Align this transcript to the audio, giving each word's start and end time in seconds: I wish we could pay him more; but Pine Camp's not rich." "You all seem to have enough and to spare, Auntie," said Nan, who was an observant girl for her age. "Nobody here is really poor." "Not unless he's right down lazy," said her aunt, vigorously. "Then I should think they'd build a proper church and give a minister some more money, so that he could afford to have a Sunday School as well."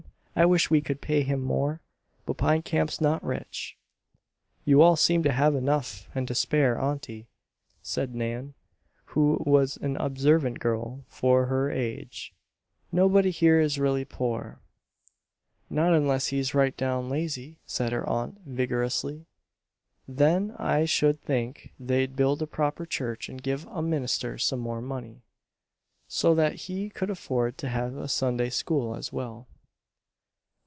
I 0.33 0.45
wish 0.45 0.69
we 0.71 0.79
could 0.81 1.01
pay 1.01 1.21
him 1.23 1.41
more; 1.43 1.81
but 2.25 2.37
Pine 2.37 2.61
Camp's 2.63 3.01
not 3.01 3.21
rich." 3.23 3.77
"You 4.63 4.81
all 4.81 4.95
seem 4.95 5.23
to 5.23 5.31
have 5.31 5.53
enough 5.55 6.09
and 6.15 6.25
to 6.29 6.33
spare, 6.33 6.79
Auntie," 6.79 7.27
said 7.83 8.15
Nan, 8.15 8.53
who 9.07 9.43
was 9.45 9.75
an 9.77 9.97
observant 9.97 10.59
girl 10.59 11.03
for 11.09 11.47
her 11.47 11.69
age. 11.69 12.33
"Nobody 12.93 13.29
here 13.29 13.59
is 13.59 13.77
really 13.77 14.05
poor." 14.05 14.61
"Not 15.69 15.93
unless 15.93 16.27
he's 16.27 16.55
right 16.55 16.75
down 16.77 17.09
lazy," 17.09 17.59
said 17.65 17.91
her 17.91 18.07
aunt, 18.07 18.39
vigorously. 18.45 19.25
"Then 20.07 20.55
I 20.57 20.85
should 20.85 21.21
think 21.21 21.73
they'd 21.77 22.15
build 22.15 22.41
a 22.41 22.47
proper 22.47 22.85
church 22.85 23.27
and 23.27 23.43
give 23.43 23.67
a 23.67 23.81
minister 23.81 24.37
some 24.37 24.61
more 24.61 24.81
money, 24.81 25.23
so 26.07 26.33
that 26.35 26.53
he 26.55 26.89
could 26.89 27.09
afford 27.09 27.57
to 27.59 27.69
have 27.69 27.97
a 27.97 28.07
Sunday 28.07 28.49
School 28.49 28.95
as 28.95 29.11
well." 29.11 29.47